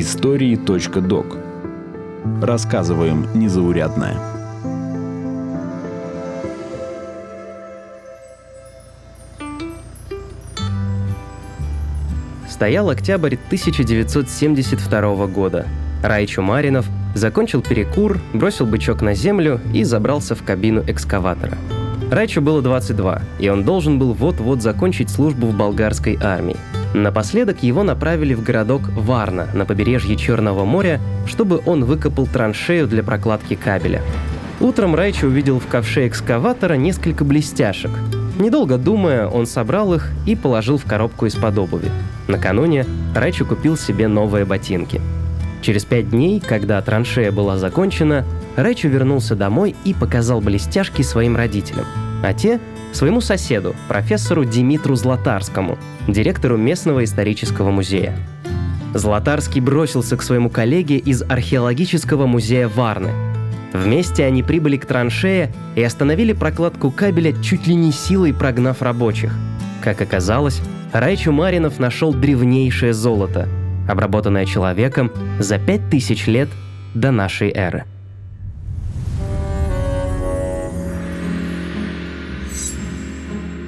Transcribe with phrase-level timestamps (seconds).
[0.00, 1.38] Истории.док
[2.40, 4.14] Рассказываем незаурядное.
[12.48, 15.66] Стоял октябрь 1972 года.
[16.04, 16.86] Рай Чумаринов
[17.16, 21.58] закончил перекур, бросил бычок на землю и забрался в кабину экскаватора.
[22.10, 26.56] Райчу было 22, и он должен был вот-вот закончить службу в болгарской армии.
[26.94, 33.02] Напоследок его направили в городок Варна на побережье Черного моря, чтобы он выкопал траншею для
[33.02, 34.00] прокладки кабеля.
[34.58, 37.90] Утром Райчи увидел в ковше экскаватора несколько блестяшек.
[38.38, 41.90] Недолго думая, он собрал их и положил в коробку из-под обуви.
[42.26, 45.00] Накануне Райчу купил себе новые ботинки.
[45.62, 48.24] Через пять дней, когда траншея была закончена,
[48.56, 51.86] Райчу вернулся домой и показал блестяшки своим родителям.
[52.22, 52.60] А те–
[52.92, 58.16] своему соседу, профессору Димитру Златарскому, директору местного исторического музея.
[58.94, 63.10] Златарский бросился к своему коллеге из археологического музея Варны.
[63.72, 69.34] Вместе они прибыли к траншее и остановили прокладку кабеля чуть ли не силой прогнав рабочих.
[69.82, 70.60] Как оказалось,
[70.92, 73.46] Рай Чумаринов нашел древнейшее золото,
[73.88, 76.48] обработанное человеком за пять тысяч лет
[76.94, 77.84] до нашей эры.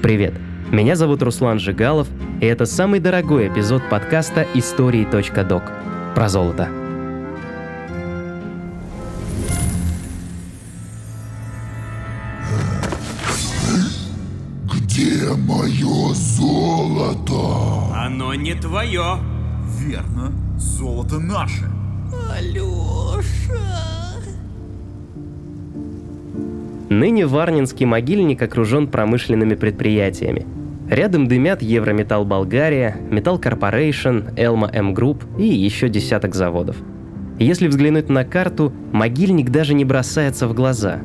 [0.03, 0.35] Привет!
[0.71, 2.09] Меня зовут Руслан Жигалов,
[2.41, 5.65] и это самый дорогой эпизод подкаста «Истории.док»
[6.15, 6.69] про золото.
[14.73, 17.95] Где мое золото?
[17.95, 19.19] Оно не твое.
[19.81, 21.64] Верно, золото наше.
[22.36, 23.59] Алёша!
[26.91, 30.47] Ныне Варнинский могильник окружен промышленными предприятиями.
[30.91, 36.77] Рядом дымят Еврометалл Болгария, Metal Corporation, Elma M Group и еще десяток заводов.
[37.39, 41.01] Если взглянуть на карту, могильник даже не бросается в глаза.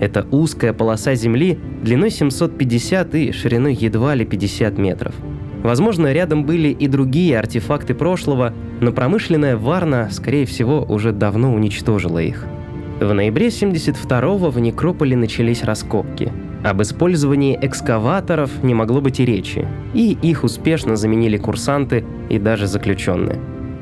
[0.00, 5.14] Это узкая полоса земли длиной 750 и шириной едва ли 50 метров.
[5.62, 12.18] Возможно, рядом были и другие артефакты прошлого, но промышленная Варна, скорее всего, уже давно уничтожила
[12.18, 12.44] их–
[13.00, 16.32] в ноябре 72-го в некрополе начались раскопки.
[16.64, 22.66] Об использовании экскаваторов не могло быть и речи, и их успешно заменили курсанты и даже
[22.66, 23.38] заключенные.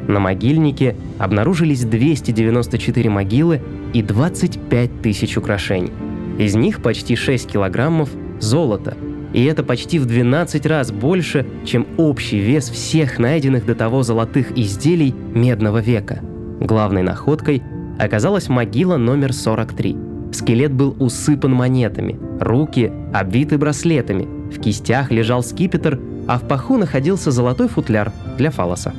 [0.07, 3.63] На могильнике обнаружились 294 могилы
[3.95, 5.93] и 25 тысяч украшений.
[6.39, 8.99] Из них почти 6 килограммов золота,
[9.33, 14.57] и это почти в 12 раз больше, чем общий вес всех найденных до того золотых
[14.57, 16.21] изделий медного века.
[16.61, 17.63] Главной находкой
[17.99, 19.97] оказалась могила номер 43.
[20.33, 27.31] Скелет был усыпан монетами, руки обвиты браслетами, в кистях лежал скипетр, а в паху находился
[27.31, 28.93] золотой футляр для фалоса.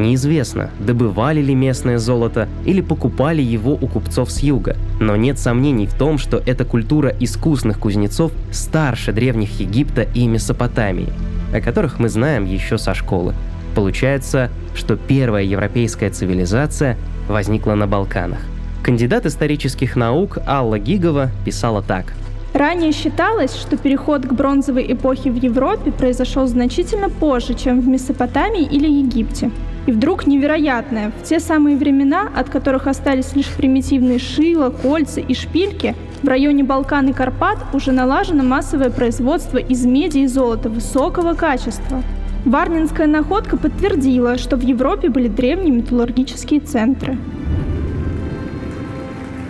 [0.00, 5.86] Неизвестно, добывали ли местное золото или покупали его у купцов с юга, но нет сомнений
[5.86, 11.12] в том, что эта культура искусных кузнецов старше древних Египта и Месопотамии,
[11.52, 13.34] о которых мы знаем еще со школы.
[13.74, 16.96] Получается, что первая европейская цивилизация
[17.28, 18.40] возникла на Балканах.
[18.82, 22.14] Кандидат исторических наук Алла Гигова писала так.
[22.54, 28.64] Ранее считалось, что переход к бронзовой эпохе в Европе произошел значительно позже, чем в Месопотамии
[28.64, 29.50] или Египте.
[29.86, 35.34] И вдруг невероятное, в те самые времена, от которых остались лишь примитивные шила, кольца и
[35.34, 41.34] шпильки, в районе Балкан и Карпат уже налажено массовое производство из меди и золота высокого
[41.34, 42.02] качества–
[42.44, 47.18] Варнинская находка подтвердила, что в Европе были древние металлургические центры.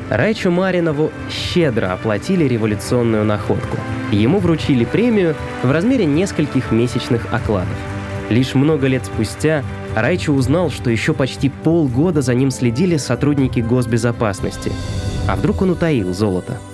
[0.09, 3.77] Райчу Маринову щедро оплатили революционную находку.
[4.11, 7.77] Ему вручили премию в размере нескольких месячных окладов.
[8.31, 9.63] Лишь много лет спустя
[9.95, 14.73] Райчу узнал, что еще почти полгода за ним следили сотрудники госбезопасности.
[15.29, 16.57] А вдруг он утаил золото–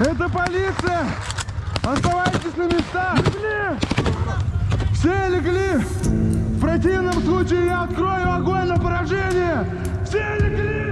[0.00, 1.06] Это полиция!
[1.82, 3.18] Оставайтесь на местах!
[3.18, 3.78] Легли!
[4.92, 5.84] Все легли!
[6.56, 9.64] В противном случае я открою огонь на поражение!
[10.04, 10.83] Все легли!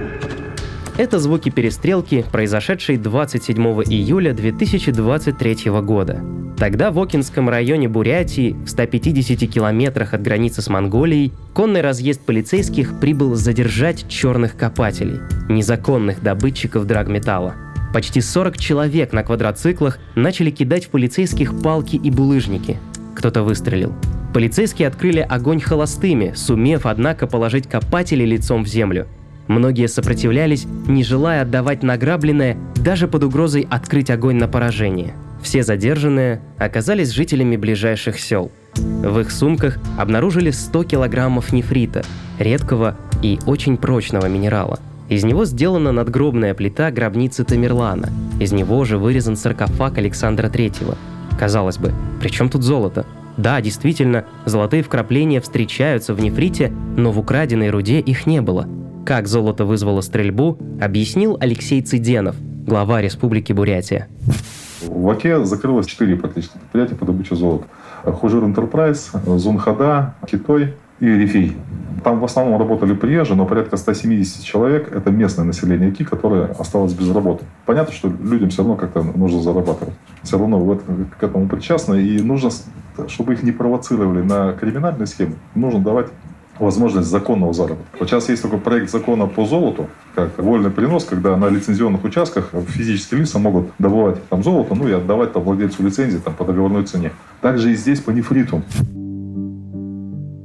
[1.03, 6.23] Это звуки перестрелки, произошедшей 27 июля 2023 года.
[6.57, 13.01] Тогда в Окинском районе Бурятии, в 150 километрах от границы с Монголией, конный разъезд полицейских
[13.01, 15.19] прибыл задержать черных копателей,
[15.49, 17.55] незаконных добытчиков драгметалла.
[17.93, 22.77] Почти 40 человек на квадроциклах начали кидать в полицейских палки и булыжники.
[23.13, 23.93] Кто-то выстрелил.
[24.33, 29.05] Полицейские открыли огонь холостыми, сумев, однако, положить копателей лицом в землю.
[29.47, 35.13] Многие сопротивлялись, не желая отдавать награбленное, даже под угрозой открыть огонь на поражение.
[35.41, 38.51] Все задержанные оказались жителями ближайших сел.
[38.75, 42.03] В их сумках обнаружили 100 килограммов нефрита,
[42.39, 44.79] редкого и очень прочного минерала.
[45.09, 48.09] Из него сделана надгробная плита гробницы Тамерлана.
[48.39, 50.97] Из него же вырезан саркофаг Александра Третьего.
[51.37, 53.05] Казалось бы, при чем тут золото?
[53.35, 58.67] Да, действительно, золотые вкрапления встречаются в нефрите, но в украденной руде их не было.
[59.05, 64.07] Как золото вызвало стрельбу, объяснил Алексей Циденов, глава Республики Бурятия.
[64.81, 67.65] В Оке закрылось четыре практически предприятия по добыче золота.
[68.05, 71.57] Хужир Энтерпрайз, Зунхада, Китой и Рифей.
[72.05, 76.93] Там в основном работали приезжие, но порядка 170 человек– это местное население КИ, которое осталось
[76.93, 77.43] без работы.
[77.65, 79.93] Понятно, что людям все равно как-то нужно зарабатывать.
[80.21, 82.01] Все равно в этом, к этому причастны.
[82.01, 82.51] И нужно,
[83.07, 86.07] чтобы их не провоцировали на криминальные схемы, нужно давать
[86.59, 87.97] возможность законного заработка.
[87.99, 92.51] Вот сейчас есть такой проект закона по золоту, как вольный принос, когда на лицензионных участках
[92.67, 96.83] физические лица могут добывать там золото, ну и отдавать там владельцу лицензии там, по договорной
[96.83, 97.11] цене.
[97.41, 98.61] Также и здесь по нефриту.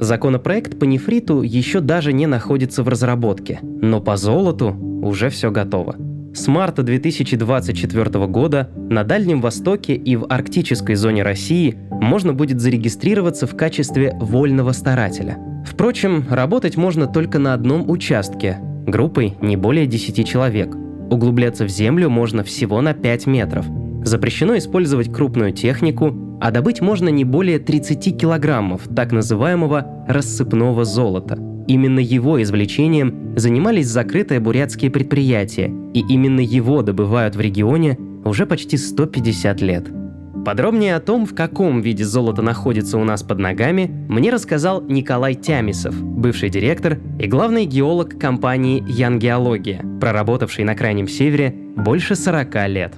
[0.01, 4.71] Законопроект по нефриту еще даже не находится в разработке, но по золоту
[5.03, 5.97] уже все готово.
[6.35, 13.49] С марта 2024 года на Дальнем Востоке и в арктической зоне России можно будет зарегистрироваться
[13.49, 15.37] в качестве вольного старателя.
[15.69, 20.75] Впрочем, работать можно только на одном участке, группой не более 10 человек.
[21.11, 23.67] Углубляться в землю можно всего на 5 метров.
[24.03, 31.39] Запрещено использовать крупную технику, а добыть можно не более 30 килограммов так называемого рассыпного золота.
[31.69, 38.79] Именно его извлечением занимались закрытые бурятские предприятия, и именно его добывают в регионе уже почти
[38.79, 39.98] 150 лет.
[40.49, 45.35] Подробнее о том, в каком виде золото находится у нас под ногами, мне рассказал Николай
[45.35, 52.95] Тямисов, бывший директор и главный геолог компании «Янгеология», проработавший на Крайнем Севере больше 40 лет.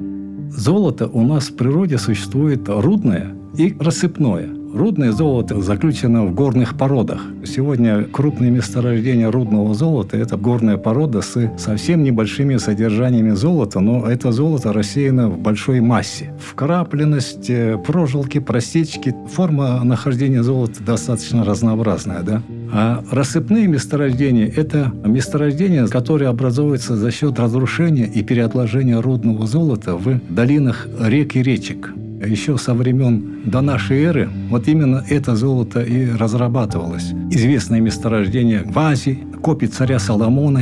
[0.50, 7.20] Золото у нас в природе существует рудное и рассыпное– Рудное золото заключено в горных породах.
[7.44, 14.30] Сегодня крупные месторождения рудного золота– это горная порода с совсем небольшими содержаниями золота, но это
[14.30, 16.32] золото рассеяно в большой массе.
[16.38, 22.22] Вкрапленность, э, прожилки, просечки, форма нахождения золота достаточно разнообразная.
[22.22, 22.42] Да?
[22.72, 30.20] А рассыпные месторождения– это месторождения, которые образуются за счет разрушения и переотложения рудного золота в
[30.28, 31.92] долинах рек и речек
[32.26, 37.12] еще со времен до нашей эры вот именно это золото и разрабатывалось.
[37.30, 40.60] Известное месторождение в Азии, копи царя Соломона.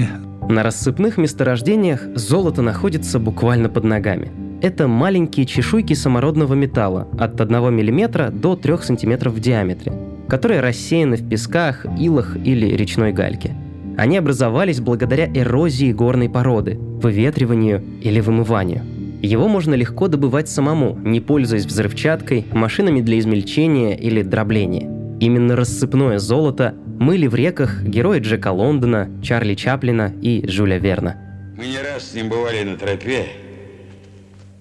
[0.48, 4.30] На рассыпных месторождениях золото находится буквально под ногами.
[4.62, 9.92] Это маленькие чешуйки самородного металла от 1 мм до 3 см в диаметре,
[10.28, 13.54] которые рассеяны в песках, илах или речной гальке.
[13.96, 18.82] Они образовались благодаря эрозии горной породы, выветриванию или вымыванию–
[19.22, 24.88] его можно легко добывать самому, не пользуясь взрывчаткой, машинами для измельчения или дробления.
[25.20, 31.16] Именно рассыпное золото мыли в реках герои Джека Лондона, Чарли Чаплина и Жюля Верна.
[31.56, 33.26] Мы не раз с ним бывали на тропе.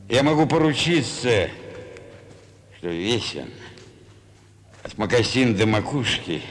[0.09, 1.49] Я могу поручиться,
[2.77, 3.49] что весь он,
[4.83, 6.41] от макасин до макушки,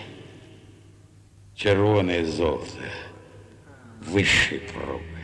[1.57, 2.67] червоное золото
[4.07, 5.16] высшей пробы.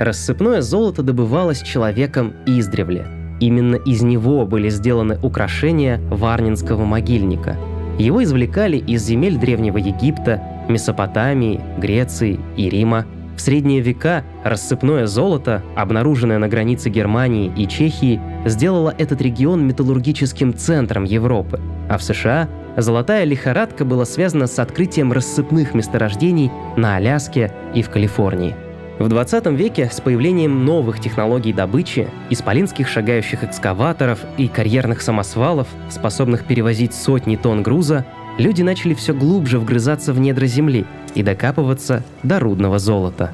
[0.00, 3.06] Рассыпное золото добывалось человеком издревле.
[3.40, 7.56] Именно из него были сделаны украшения Варнинского могильника.
[7.98, 13.06] Его извлекали из земель Древнего Египта, Месопотамии, Греции и Рима.
[13.36, 20.56] В средние века рассыпное золото, обнаруженное на границе Германии и Чехии, сделало этот регион металлургическим
[20.56, 21.60] центром Европы.
[21.88, 27.90] А в США золотая лихорадка была связана с открытием рассыпных месторождений на Аляске и в
[27.90, 28.54] Калифорнии.
[28.98, 36.44] В 20 веке с появлением новых технологий добычи, исполинских шагающих экскаваторов и карьерных самосвалов, способных
[36.44, 38.06] перевозить сотни тонн груза,
[38.38, 40.86] люди начали все глубже вгрызаться в недра земли
[41.16, 43.32] и докапываться до рудного золота.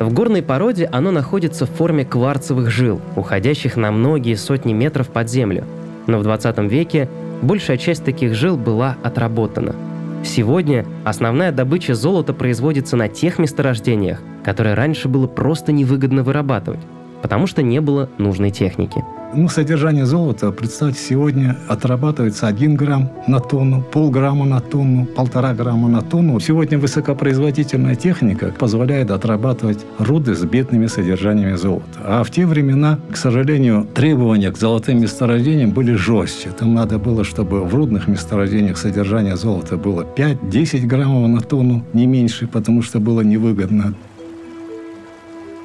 [0.00, 5.28] В горной породе оно находится в форме кварцевых жил, уходящих на многие сотни метров под
[5.28, 5.64] землю.
[6.06, 7.10] Но в 20 веке
[7.42, 9.74] большая часть таких жил была отработана–
[10.24, 16.80] Сегодня основная добыча золота производится на тех месторождениях, которые раньше было просто невыгодно вырабатывать,
[17.20, 19.04] потому что не было нужной техники.
[19.36, 25.88] Ну, содержание золота, представьте, сегодня отрабатывается 1 грамм на тонну, полграмма на тонну, полтора грамма
[25.88, 26.38] на тонну.
[26.38, 31.98] Сегодня высокопроизводительная техника позволяет отрабатывать руды с бедными содержаниями золота.
[32.04, 36.50] А в те времена, к сожалению, требования к золотым месторождениям были жестче.
[36.56, 42.06] Там надо было, чтобы в рудных месторождениях содержание золота было 5-10 граммов на тонну, не
[42.06, 43.94] меньше, потому что было невыгодно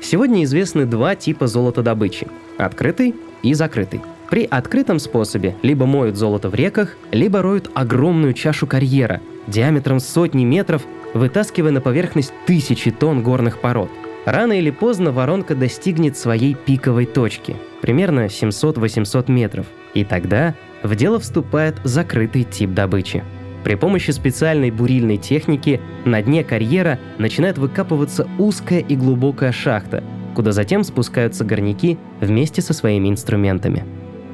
[0.01, 2.25] Сегодня известны два типа золотодобычи–
[2.66, 4.01] открытый и закрытый.
[4.30, 10.46] При открытом способе либо моют золото в реках, либо роют огромную чашу карьера диаметром сотни
[10.46, 13.89] метров, вытаскивая на поверхность тысячи тонн горных пород.
[14.25, 21.20] Рано или поздно воронка достигнет своей пиковой точки, примерно 700-800 метров, и тогда в дело
[21.20, 23.24] вступает закрытый тип добычи.
[23.63, 30.04] При помощи специальной бурильной техники на дне карьера начинает выкапываться узкая и глубокая шахта,
[30.39, 33.84] куда затем спускаются горняки вместе со своими инструментами.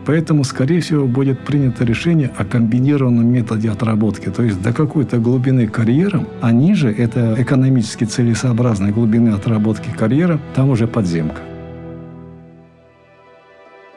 [0.06, 4.30] Поэтому, скорее всего, будет принято решение о комбинированном методе отработки.
[4.30, 10.70] То есть до какой-то глубины карьером, а ниже это экономически целесообразной глубины отработки карьера, там
[10.70, 11.42] уже подземка.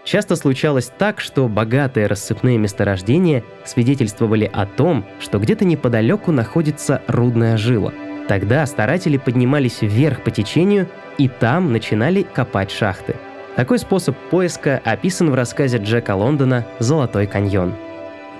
[0.04, 7.58] Часто случалось так, что богатые рассыпные месторождения свидетельствовали о том, что где-то неподалеку находится рудная
[7.58, 7.92] жила.
[8.28, 10.88] Тогда старатели поднимались вверх по течению
[11.18, 13.16] и там начинали копать шахты.
[13.56, 17.74] Такой способ поиска описан в рассказе Джека Лондона «Золотой каньон».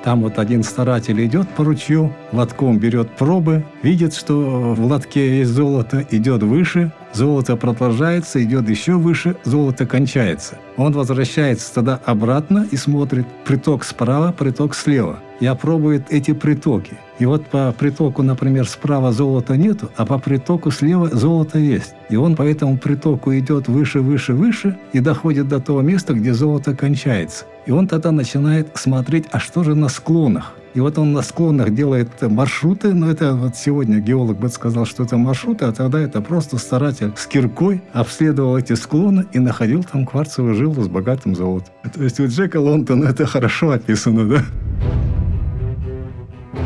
[0.05, 5.51] Там вот один старатель идет по ручью, лотком берет пробы, видит, что в лотке есть
[5.51, 10.57] золото, идет выше, золото продолжается, идет еще выше, золото кончается.
[10.77, 15.19] Он возвращается тогда обратно и смотрит приток справа, приток слева.
[15.41, 16.97] И опробует эти притоки.
[17.19, 21.95] И вот по притоку, например, справа золота нету, а по притоку слева золото есть.
[22.11, 26.33] И он по этому притоку идет выше, выше, выше и доходит до того места, где
[26.33, 27.45] золото кончается.
[27.67, 30.55] И он тогда начинает смотреть, а что же на склонах?
[30.75, 35.03] И вот он на склонах делает маршруты, но это вот сегодня геолог бы сказал, что
[35.03, 40.07] это маршруты, а тогда это просто старатель с киркой обследовал эти склоны и находил там
[40.07, 41.75] кварцевую жилу с богатым золотом.
[41.93, 44.45] То есть у Джека Лонтона это хорошо описано, да?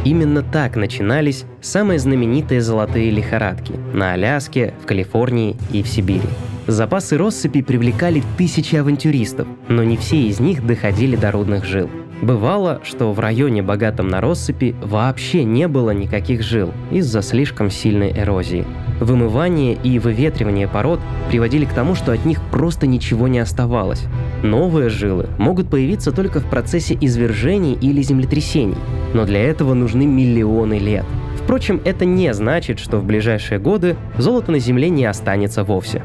[0.04, 6.28] Именно так начинались самые знаменитые золотые лихорадки на Аляске, в Калифорнии и в Сибири.
[6.66, 11.88] Запасы россыпи привлекали тысячи авантюристов, но не все из них доходили до рудных жил.
[12.22, 18.12] Бывало, что в районе, богатом на россыпи, вообще не было никаких жил из-за слишком сильной
[18.16, 18.64] эрозии.
[19.00, 24.04] Вымывание и выветривание пород приводили к тому, что от них просто ничего не оставалось.
[24.44, 28.78] Новые жилы могут появиться только в процессе извержений или землетрясений,
[29.14, 31.04] но для этого нужны миллионы лет.
[31.44, 36.02] Впрочем, это не значит, что в ближайшие годы золото на Земле не останется вовсе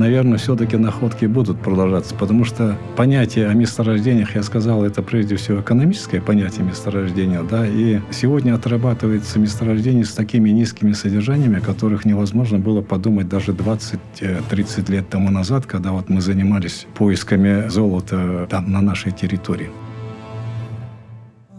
[0.00, 5.60] наверное, все-таки находки будут продолжаться, потому что понятие о месторождениях, я сказал, это прежде всего
[5.60, 12.58] экономическое понятие месторождения, да, и сегодня отрабатывается месторождение с такими низкими содержаниями, о которых невозможно
[12.58, 18.80] было подумать даже 20-30 лет тому назад, когда вот мы занимались поисками золота там, на
[18.80, 19.70] нашей территории.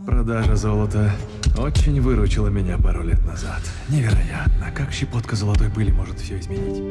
[0.06, 1.12] Продажа золота
[1.58, 3.62] очень выручила меня пару лет назад.
[3.90, 6.82] Невероятно, как щепотка золотой пыли может все изменить.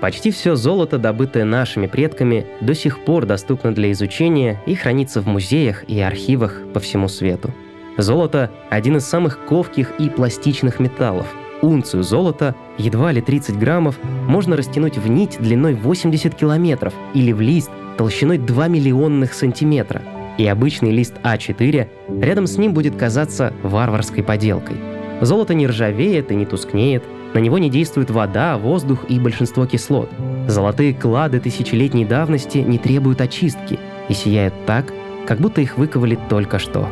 [0.00, 5.26] Почти все золото, добытое нашими предками, до сих пор доступно для изучения и хранится в
[5.26, 7.54] музеях и архивах по всему свету.
[7.96, 11.26] Золото– один из самых ковких и пластичных металлов.
[11.62, 13.98] Унцию золота, едва ли 30 граммов,
[14.28, 20.02] можно растянуть в нить длиной 80 километров или в лист толщиной 2 миллионных сантиметра.
[20.38, 21.88] И обычный лист А4
[22.20, 24.76] рядом с ним будет казаться варварской поделкой.
[25.20, 27.02] Золото не ржавеет и не тускнеет–
[27.36, 30.10] на него не действует вода, воздух и большинство кислот.
[30.48, 33.78] Золотые клады тысячелетней давности не требуют очистки
[34.08, 34.90] и сияют так,
[35.26, 36.88] как будто их выковали только что.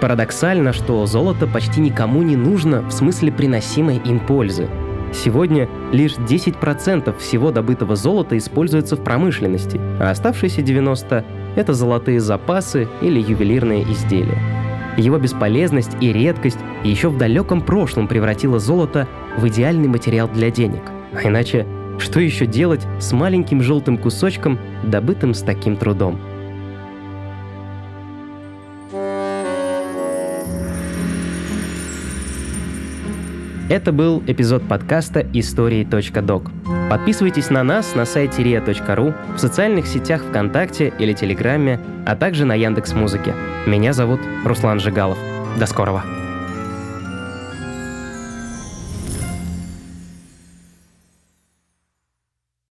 [0.00, 4.68] Парадоксально, что золото почти никому не нужно в смысле приносимой им пользы.
[5.12, 11.24] Сегодня лишь 10% всего добытого золота используется в промышленности, а оставшиеся 90%—
[11.56, 14.38] это золотые запасы или ювелирные изделия.
[14.96, 20.82] Его бесполезность и редкость еще в далеком прошлом превратила золото в идеальный материал для денег.
[21.12, 21.66] А иначе,
[21.98, 26.20] что еще делать с маленьким желтым кусочком, добытым с таким трудом?
[33.70, 36.50] Это был эпизод подкаста «Истории.док».
[36.90, 42.54] Подписывайтесь на нас на сайте ria.ru, в социальных сетях ВКонтакте или Телеграме, а также на
[42.54, 43.32] Яндекс Музыке.
[43.66, 45.16] Меня зовут Руслан Жигалов.
[45.58, 46.02] До скорого!